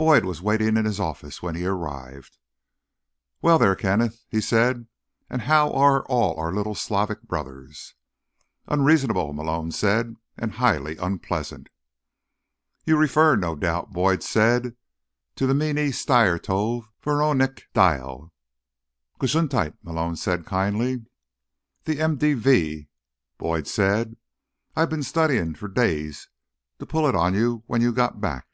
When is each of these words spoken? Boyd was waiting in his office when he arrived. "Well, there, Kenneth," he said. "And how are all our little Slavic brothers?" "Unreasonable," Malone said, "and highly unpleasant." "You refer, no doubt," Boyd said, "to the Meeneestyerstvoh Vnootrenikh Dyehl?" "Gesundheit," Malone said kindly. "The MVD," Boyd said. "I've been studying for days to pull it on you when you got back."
Boyd 0.00 0.24
was 0.24 0.40
waiting 0.40 0.76
in 0.76 0.84
his 0.84 1.00
office 1.00 1.42
when 1.42 1.56
he 1.56 1.66
arrived. 1.66 2.38
"Well, 3.42 3.58
there, 3.58 3.74
Kenneth," 3.74 4.24
he 4.28 4.40
said. 4.40 4.86
"And 5.28 5.42
how 5.42 5.72
are 5.72 6.06
all 6.06 6.38
our 6.38 6.52
little 6.52 6.76
Slavic 6.76 7.22
brothers?" 7.22 7.96
"Unreasonable," 8.68 9.32
Malone 9.32 9.72
said, 9.72 10.14
"and 10.36 10.52
highly 10.52 10.96
unpleasant." 10.98 11.68
"You 12.84 12.96
refer, 12.96 13.34
no 13.34 13.56
doubt," 13.56 13.90
Boyd 13.90 14.22
said, 14.22 14.76
"to 15.34 15.48
the 15.48 15.52
Meeneestyerstvoh 15.54 16.86
Vnootrenikh 17.02 17.62
Dyehl?" 17.74 18.30
"Gesundheit," 19.20 19.74
Malone 19.82 20.14
said 20.14 20.46
kindly. 20.46 21.06
"The 21.86 21.96
MVD," 21.96 22.86
Boyd 23.36 23.66
said. 23.66 24.16
"I've 24.76 24.90
been 24.90 25.02
studying 25.02 25.56
for 25.56 25.66
days 25.66 26.28
to 26.78 26.86
pull 26.86 27.08
it 27.08 27.16
on 27.16 27.34
you 27.34 27.64
when 27.66 27.80
you 27.82 27.92
got 27.92 28.20
back." 28.20 28.44